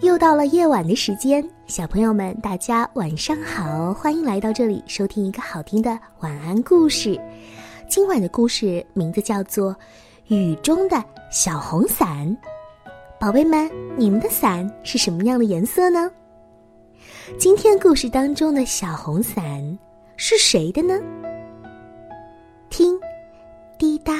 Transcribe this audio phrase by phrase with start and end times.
[0.00, 7.20] 又到了夜晚的时间，小朋友们，大家晚上好，欢迎来到这里收听一个好听的晚安故事。
[7.88, 9.72] 今晚的故事名字叫做
[10.28, 12.28] 《雨中的小红伞》。
[13.18, 16.08] 宝贝们，你们的伞是什么样的颜色呢？
[17.36, 19.78] 今天故事当中的小红伞
[20.16, 20.94] 是谁的呢？
[22.70, 22.96] 听，
[23.76, 24.14] 滴答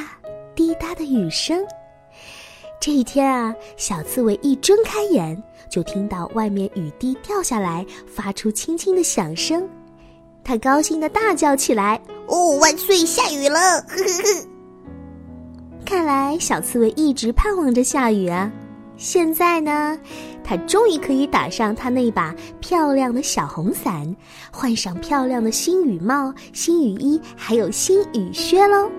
[0.56, 1.64] 滴答的雨声。
[2.80, 9.68] 这一天啊，小刺猬一睁开眼，就听到外面雨滴掉下来，发出轻轻的响声。
[10.44, 12.98] 他高兴的大叫起来：“哦，万岁！
[12.98, 14.48] 下雨了！”呵呵呵。
[15.84, 18.50] 看来小刺猬一直盼望着下雨啊。
[18.96, 19.98] 现在呢，
[20.42, 24.16] 他终于可以打上他那把漂亮的小红伞，
[24.52, 28.90] 换上漂亮的新雨帽、新雨衣，还有新雨靴喽。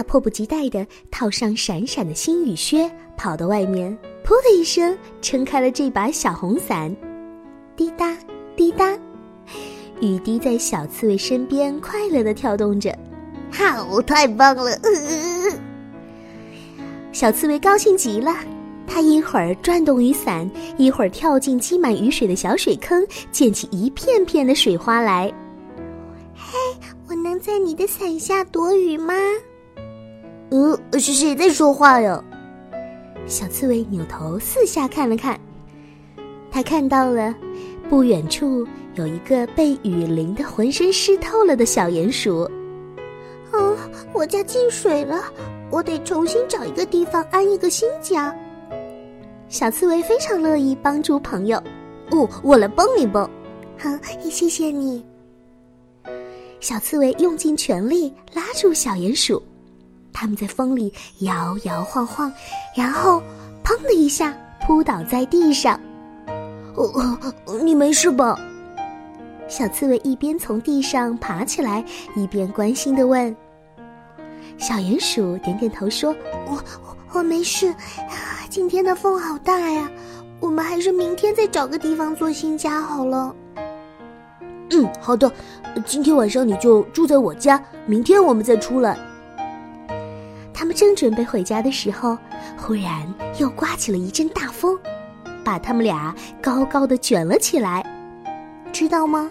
[0.00, 6.90] 他迫不及待地套上闪闪的新雨靴，跑到外面，噗的一声撑开了这把小红伞。
[7.76, 8.16] 滴答
[8.56, 8.98] 滴答，
[10.00, 12.98] 雨滴在小刺猬身边快乐地跳动着。
[13.52, 14.72] 好，太棒了！
[17.12, 18.34] 小刺猬高兴极了，
[18.86, 25.30] 它一会儿转动雨伞，一会儿跳进积满雨水的小水坑，溅起一片片的水花来。
[26.34, 26.56] 嘿，
[27.06, 29.12] 我能在你的伞下躲雨吗？
[30.50, 32.22] 呃，是谁在说话呀？
[33.26, 35.38] 小刺猬扭头四下看了看，
[36.50, 37.32] 他看到了
[37.88, 42.42] 不远处有一个被雨淋得浑身湿透了的小鼹鼠。
[43.52, 43.76] 啊，
[44.12, 45.22] 我家进水了，
[45.70, 48.34] 我得重新找一个地方安一个新家。
[49.48, 51.62] 小刺猬非常乐意帮助朋友。
[52.10, 53.30] 哦，我来帮你吧。
[53.78, 53.88] 好，
[54.28, 55.04] 谢谢你。
[56.58, 59.40] 小刺猬用尽全力拉住小鼹鼠。
[60.12, 62.32] 他们在风里摇摇晃晃，
[62.76, 63.22] 然后
[63.64, 64.36] 砰的一下
[64.66, 65.78] 扑倒在地上。
[66.74, 67.18] 哦，
[67.62, 68.38] 你没事吧？
[69.48, 73.34] 小刺猬一边从地上爬起来，一边关心的问。
[74.56, 76.14] 小鼹鼠点点头说
[76.46, 76.62] ：“我
[77.12, 77.74] 我没事。
[78.48, 79.90] 今天的风好大呀，
[80.38, 83.34] 我们还是明天再找个地方做新家好了。”
[84.70, 85.30] 嗯，好的。
[85.84, 88.96] 今天晚上你就住在我家，明天我们再出来。
[90.80, 92.16] 正准备回家的时候，
[92.56, 93.06] 忽然
[93.38, 94.78] 又刮起了一阵大风，
[95.44, 97.84] 把他们俩高高的卷了起来。
[98.72, 99.30] 知道吗？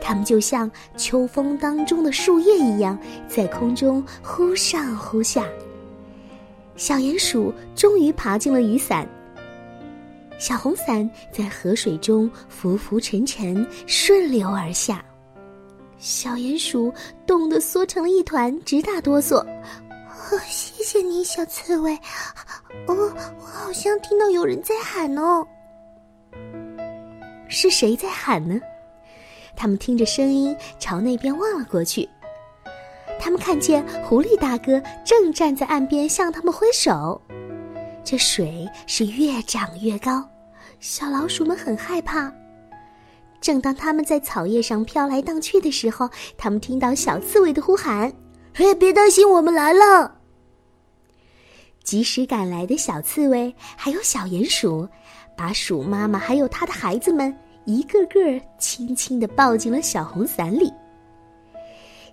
[0.00, 2.96] 他们就像秋风当中的树叶一样，
[3.26, 5.44] 在空中忽上忽下。
[6.76, 9.04] 小鼹鼠终于爬进了雨伞，
[10.38, 15.04] 小红伞在河水中浮浮沉沉，顺流而下。
[15.98, 16.92] 小鼹鼠
[17.26, 19.44] 冻得缩成了一团，直打哆嗦。
[20.30, 21.94] 哦，谢谢你，小刺猬。
[22.86, 25.46] 哦，我好像听到有人在喊哦。
[27.48, 28.58] 是谁在喊呢？
[29.56, 32.08] 他们听着声音朝那边望了过去。
[33.20, 37.20] 他们看见狐狸大哥正站在岸边向他们挥手。
[38.02, 40.28] 这水是越涨越高，
[40.80, 42.32] 小老鼠们很害怕。
[43.40, 48.12] 正当他们在草叶上飘来荡去的时候，他们听到小刺猬的呼喊。
[48.54, 50.13] 嘿，别担心，我们来了！
[51.84, 54.88] 及时赶来的小刺猬还有小鼹鼠，
[55.36, 57.32] 把鼠妈妈还有它的孩子们
[57.66, 58.20] 一个个
[58.58, 60.72] 轻轻的抱进了小红伞里。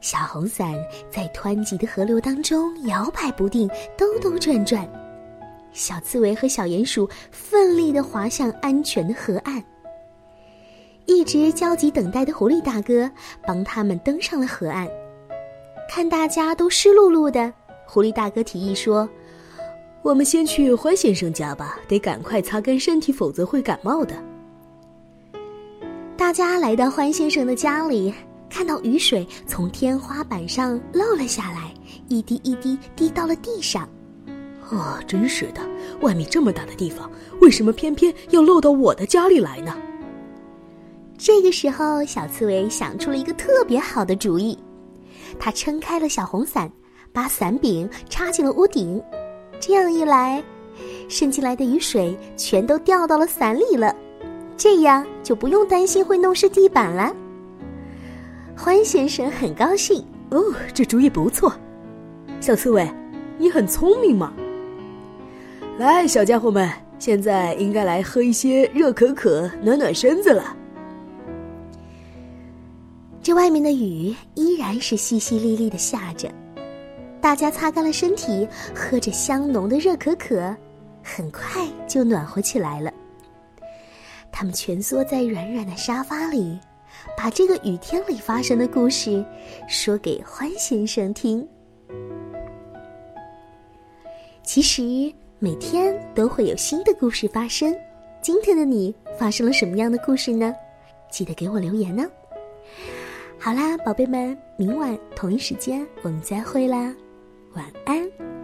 [0.01, 0.75] 小红伞
[1.09, 4.87] 在湍急的河流当中摇摆不定，兜兜转转。
[5.73, 9.63] 小刺猬和小鼹鼠奋力的滑向安全的河岸。
[11.05, 13.09] 一直焦急等待的狐狸大哥
[13.45, 14.87] 帮他们登上了河岸。
[15.89, 17.53] 看大家都湿漉漉的，
[17.85, 19.07] 狐狸大哥提议说
[20.03, 24.15] ：“我们先去欢先生家吧，得赶快擦干身体，否则会感冒的。”
[26.17, 28.13] 大家来到欢先生的家里，
[28.49, 31.71] 看到雨水从天花板上漏了下来，
[32.07, 33.87] 一滴一滴滴到了地上。
[34.71, 35.61] 哦，真是的，
[36.01, 37.09] 外面这么大的地方，
[37.39, 39.75] 为什么偏偏要漏到我的家里来呢？
[41.17, 44.57] 这个时候，小刺猬想出了一个特别好的主意。
[45.39, 46.71] 他撑开了小红伞，
[47.13, 49.01] 把伞柄插进了屋顶，
[49.61, 50.43] 这样一来，
[51.07, 53.95] 渗进来的雨水全都掉到了伞里了，
[54.57, 57.15] 这样就不用担心会弄湿地板了。
[58.57, 60.43] 欢先生很高兴哦，
[60.73, 61.53] 这主意不错。
[62.39, 62.91] 小刺猬，
[63.37, 64.33] 你很聪明嘛。
[65.77, 66.67] 来，小家伙们，
[66.97, 70.57] 现在应该来喝一些热可可，暖暖身子了。
[73.21, 76.27] 这外面的雨依然是淅淅沥沥的下着，
[77.21, 80.55] 大家擦干了身体，喝着香浓的热可可，
[81.03, 82.91] 很快就暖和起来了。
[84.31, 86.59] 他们蜷缩在软软的沙发里，
[87.15, 89.23] 把这个雨天里发生的故事
[89.67, 91.47] 说给欢先生听。
[94.41, 97.75] 其实每天都会有新的故事发生，
[98.19, 100.53] 今天的你发生了什么样的故事呢？
[101.09, 102.03] 记得给我留言呢。
[103.37, 106.93] 好啦，宝贝们，明晚同一时间我们再会啦，
[107.53, 108.40] 晚安。